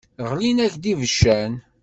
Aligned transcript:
Ɣlin-ak-id 0.29 0.85
ibeccan. 0.93 1.53